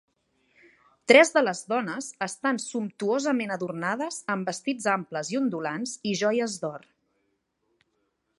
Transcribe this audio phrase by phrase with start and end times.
[1.11, 6.91] Tres de les dones estan sumptuosament adornades amb vestits amples i ondulants i joies d'or.